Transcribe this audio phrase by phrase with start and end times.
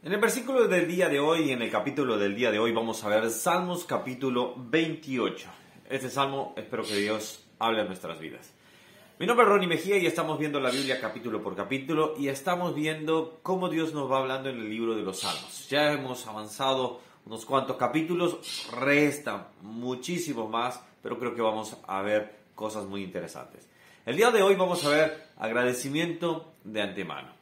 [0.00, 3.02] En el versículo del día de hoy, en el capítulo del día de hoy, vamos
[3.02, 5.48] a ver Salmos capítulo 28.
[5.90, 8.54] Este salmo espero que Dios hable en nuestras vidas.
[9.18, 12.76] Mi nombre es Ronnie Mejía y estamos viendo la Biblia capítulo por capítulo y estamos
[12.76, 15.68] viendo cómo Dios nos va hablando en el libro de los Salmos.
[15.68, 22.36] Ya hemos avanzado unos cuantos capítulos, restan muchísimos más, pero creo que vamos a ver
[22.54, 23.66] cosas muy interesantes.
[24.06, 27.37] El día de hoy vamos a ver agradecimiento de antemano.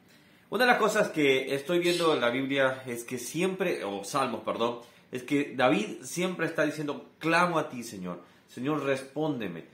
[0.48, 4.42] Una de las cosas que estoy viendo en la Biblia es que siempre, o Salmos,
[4.42, 4.78] perdón,
[5.10, 8.22] es que David siempre está diciendo, clamo a ti, Señor.
[8.46, 9.64] Señor, respóndeme.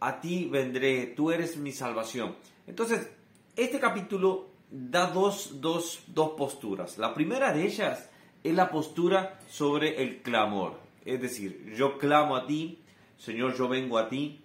[0.00, 2.36] A ti vendré, tú eres mi salvación.
[2.66, 3.08] Entonces,
[3.56, 6.98] este capítulo da dos, dos, dos posturas.
[6.98, 8.10] La primera de ellas
[8.44, 10.78] es la postura sobre el clamor.
[11.06, 12.80] Es decir, yo clamo a ti,
[13.16, 14.42] Señor, yo vengo a ti.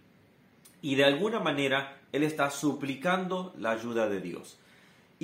[0.82, 4.60] Y de alguna manera, él está suplicando la ayuda de Dios.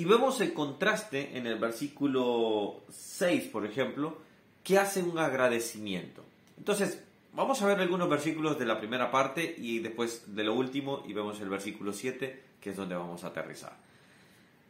[0.00, 4.16] Y vemos el contraste en el versículo 6, por ejemplo,
[4.64, 6.24] que hace un agradecimiento.
[6.56, 11.02] Entonces, vamos a ver algunos versículos de la primera parte y después de lo último
[11.06, 13.76] y vemos el versículo 7, que es donde vamos a aterrizar.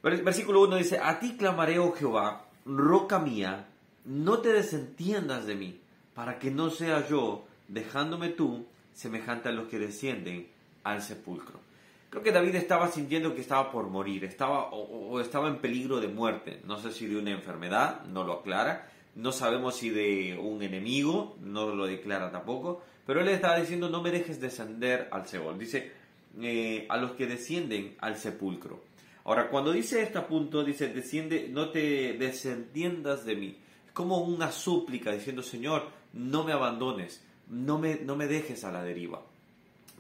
[0.03, 3.69] Versículo 1 dice, a ti clamaré, oh Jehová, roca mía,
[4.07, 5.81] no te desentiendas de mí,
[6.13, 10.49] para que no sea yo, dejándome tú, semejante a los que descienden
[10.83, 11.70] al sepulcro.
[12.11, 16.09] Creo que David estaba sintiendo que estaba por morir, estaba o, estaba en peligro de
[16.09, 16.61] muerte.
[16.67, 18.91] No sé si de una enfermedad, no lo aclara.
[19.15, 22.83] No sabemos si de un enemigo, no lo declara tampoco.
[23.07, 25.57] Pero él estaba diciendo, no me dejes descender al Seol.
[25.57, 25.93] Dice,
[26.41, 28.83] eh, a los que descienden al sepulcro.
[29.25, 33.57] Ahora, cuando dice este punto, dice, desciende, no te desentiendas de mí.
[33.87, 38.73] Es como una súplica diciendo, Señor, no me abandones, no me, no me dejes a
[38.73, 39.23] la deriva.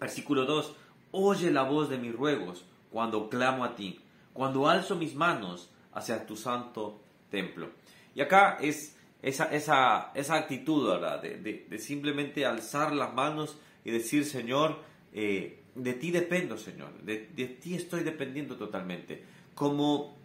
[0.00, 0.74] Versículo 2,
[1.12, 4.00] Oye la voz de mis ruegos cuando clamo a ti,
[4.32, 7.70] cuando alzo mis manos hacia tu santo templo.
[8.14, 11.22] Y acá es esa, actitud, ¿verdad?
[11.22, 14.78] De, simplemente alzar las manos y decir, Señor,
[15.12, 19.22] eh, de ti dependo, Señor, de, ti estoy dependiendo totalmente.
[19.54, 20.16] Como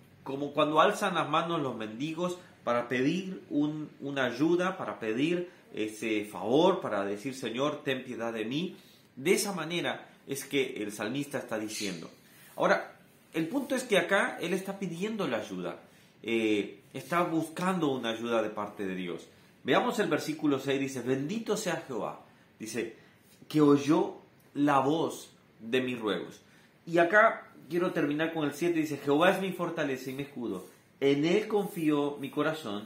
[0.54, 7.06] cuando alzan las manos los mendigos para pedir una ayuda, para pedir ese favor, para
[7.06, 8.76] decir, Señor, ten piedad de mí.
[9.16, 12.10] De esa manera es que el salmista está diciendo.
[12.56, 12.96] Ahora,
[13.34, 15.80] el punto es que acá él está pidiendo la ayuda,
[16.24, 19.28] eh, está buscando una ayuda de parte de Dios.
[19.64, 22.22] Veamos el versículo 6, dice, bendito sea Jehová,
[22.60, 22.96] dice,
[23.48, 24.18] que oyó
[24.54, 26.42] la voz de mis ruegos.
[26.86, 30.66] Y acá quiero terminar con el 7, dice, Jehová es mi fortaleza y mi escudo,
[31.00, 32.86] en él confió mi corazón,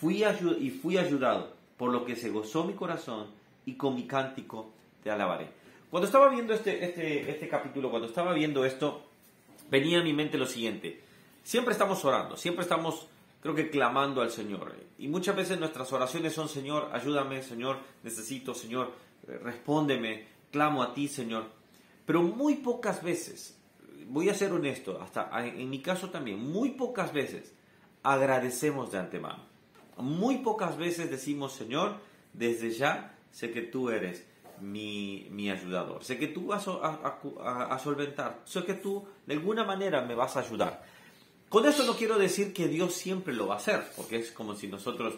[0.00, 3.28] fui y fui ayudado, por lo que se gozó mi corazón,
[3.66, 4.70] y con mi cántico
[5.02, 5.48] te alabaré.
[5.94, 9.04] Cuando estaba viendo este, este, este capítulo, cuando estaba viendo esto,
[9.70, 11.00] venía a mi mente lo siguiente.
[11.44, 13.06] Siempre estamos orando, siempre estamos,
[13.40, 14.74] creo que, clamando al Señor.
[14.98, 18.90] Y muchas veces nuestras oraciones son, Señor, ayúdame, Señor, necesito, Señor,
[19.24, 21.44] respóndeme, clamo a ti, Señor.
[22.04, 23.56] Pero muy pocas veces,
[24.08, 27.54] voy a ser honesto, hasta en mi caso también, muy pocas veces
[28.02, 29.44] agradecemos de antemano.
[29.98, 31.98] Muy pocas veces decimos, Señor,
[32.32, 36.04] desde ya sé que tú eres mi, mi ayudador.
[36.04, 38.40] Sé que tú vas a, solventar.
[38.44, 40.82] Sé que tú de alguna manera me vas a ayudar.
[41.48, 44.54] Con eso no quiero decir que Dios siempre lo va a hacer, porque es como
[44.54, 45.14] si nosotros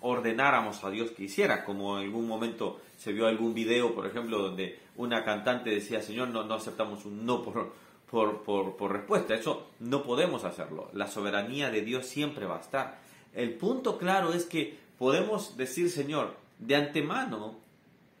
[0.00, 4.38] ordenáramos a Dios que hiciera, como en algún momento se vio algún video, por ejemplo,
[4.38, 7.72] donde una cantante decía, Señor, no, no aceptamos un no por,
[8.10, 9.34] por, por, por respuesta.
[9.34, 10.90] Eso no podemos hacerlo.
[10.92, 12.98] La soberanía de Dios siempre va a estar.
[13.34, 17.56] El punto claro es que podemos decir, Señor, de antemano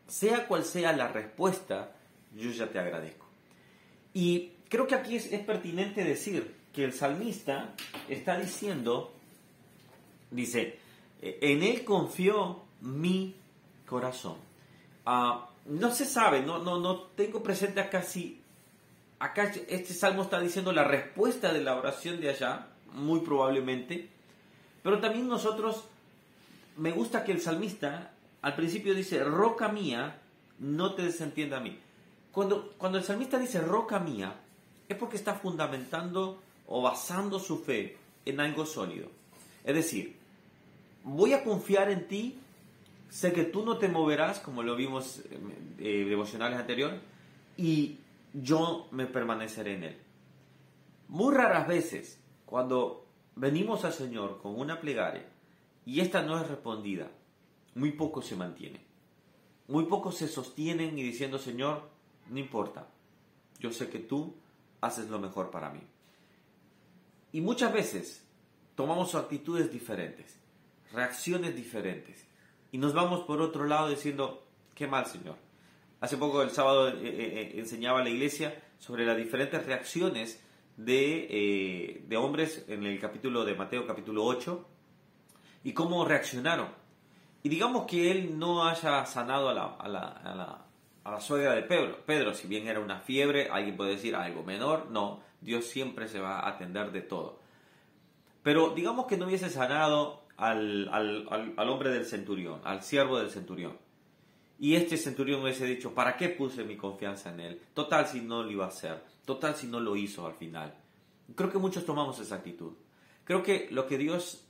[0.08, 1.92] sea cual sea la respuesta,
[2.36, 3.26] yo ya te agradezco.
[4.12, 7.74] Y creo que aquí es, pertinente decir que el salmista
[8.08, 9.12] está diciendo,
[10.30, 10.78] dice,
[11.20, 13.34] en él confió mi
[13.86, 14.36] corazón.
[15.06, 18.40] Ah, no se sabe, no, no, no tengo presente acá si,
[19.18, 24.08] acá este salmo está diciendo la respuesta de la oración de allá, muy probablemente,
[24.82, 25.84] pero también nosotros,
[26.76, 28.13] me gusta que el salmista
[28.44, 30.20] al principio dice, roca mía,
[30.58, 31.78] no te desentienda a mí.
[32.30, 34.34] Cuando, cuando el salmista dice roca mía,
[34.86, 37.96] es porque está fundamentando o basando su fe
[38.26, 39.08] en algo sólido.
[39.64, 40.16] Es decir,
[41.04, 42.38] voy a confiar en ti,
[43.08, 47.00] sé que tú no te moverás, como lo vimos en eh, devocionales anteriores,
[47.56, 47.96] y
[48.34, 49.98] yo me permaneceré en él.
[51.08, 53.06] Muy raras veces, cuando
[53.36, 55.24] venimos al Señor con una plegaria
[55.86, 57.08] y esta no es respondida,
[57.74, 58.82] muy pocos se mantienen.
[59.68, 61.88] Muy pocos se sostienen y diciendo, Señor,
[62.28, 62.88] no importa,
[63.58, 64.34] yo sé que tú
[64.80, 65.80] haces lo mejor para mí.
[67.32, 68.24] Y muchas veces
[68.74, 70.38] tomamos actitudes diferentes,
[70.92, 72.26] reacciones diferentes.
[72.72, 75.36] Y nos vamos por otro lado diciendo, qué mal, Señor.
[76.00, 80.42] Hace poco, el sábado, eh, eh, enseñaba a la iglesia sobre las diferentes reacciones
[80.76, 84.68] de, de hombres en el capítulo de Mateo, capítulo 8,
[85.64, 86.83] y cómo reaccionaron.
[87.44, 90.64] Y digamos que él no haya sanado a la, a la, a la,
[91.04, 91.98] a la suegra de Pedro.
[92.06, 96.20] Pedro, si bien era una fiebre, alguien puede decir algo menor, no, Dios siempre se
[96.20, 97.38] va a atender de todo.
[98.42, 103.28] Pero digamos que no hubiese sanado al, al, al, hombre del centurión, al siervo del
[103.28, 103.76] centurión.
[104.58, 107.60] Y este centurión hubiese dicho, ¿para qué puse mi confianza en él?
[107.74, 110.74] Total si no lo iba a hacer, total si no lo hizo al final.
[111.34, 112.72] Creo que muchos tomamos esa actitud.
[113.24, 114.46] Creo que lo que Dios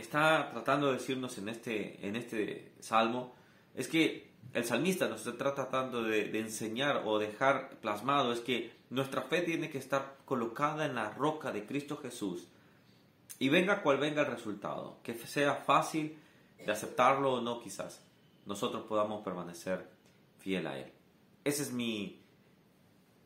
[0.00, 3.34] está tratando de decirnos en este, en este salmo
[3.74, 9.22] es que el salmista nos está tratando de, enseñar o dejar plasmado es que nuestra
[9.22, 12.46] fe tiene que estar colocada en la roca de Cristo Jesús
[13.38, 16.16] y venga cual venga el resultado, que sea fácil
[16.64, 18.02] de aceptarlo o no quizás,
[18.46, 19.86] nosotros podamos permanecer
[20.38, 20.92] fiel a Él.
[21.44, 22.20] Ese es mi,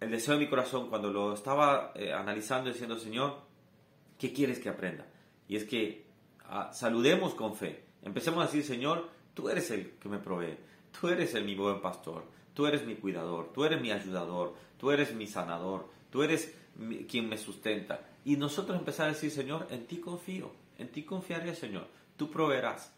[0.00, 3.40] el deseo de mi corazón cuando lo estaba eh, analizando diciendo, Señor,
[4.18, 5.06] ¿qué quieres que aprenda?
[5.48, 6.11] Y es que
[6.72, 7.84] saludemos con fe.
[8.02, 10.56] Empecemos a decir, Señor, tú eres el que me provee,
[10.98, 14.90] tú eres el mi buen pastor, tú eres mi cuidador, tú eres mi ayudador, tú
[14.90, 16.54] eres mi sanador, tú eres
[17.08, 18.00] quien me sustenta.
[18.24, 22.92] Y nosotros empezar a decir, Señor, en ti confío, en ti confiaré, Señor, tú proveerás.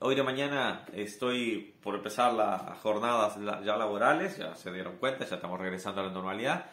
[0.00, 5.36] Hoy de mañana estoy por empezar las jornadas ya laborales, ya se dieron cuenta, ya
[5.36, 6.70] estamos regresando a la normalidad.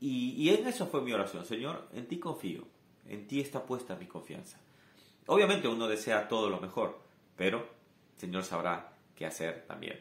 [0.00, 2.64] Y en eso fue mi oración, Señor, en ti confío,
[3.06, 4.58] en ti está puesta mi confianza.
[5.30, 6.98] Obviamente uno desea todo lo mejor,
[7.36, 7.58] pero
[8.14, 10.00] el Señor sabrá qué hacer también.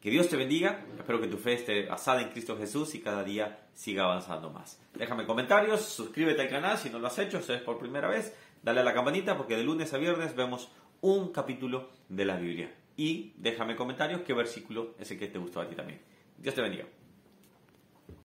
[0.00, 3.24] Que Dios te bendiga, espero que tu fe esté basada en Cristo Jesús y cada
[3.24, 4.80] día siga avanzando más.
[4.94, 8.36] Déjame comentarios, suscríbete al canal si no lo has hecho, si es por primera vez,
[8.62, 10.70] dale a la campanita porque de lunes a viernes vemos
[11.00, 12.72] un capítulo de la Biblia.
[12.96, 16.00] Y déjame comentarios qué versículo es el que te gustó a ti también.
[16.38, 16.84] Dios te bendiga.